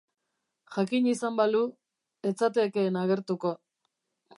[0.75, 1.63] Jakin izan balu,
[2.31, 3.59] ez zatekeen agertuko.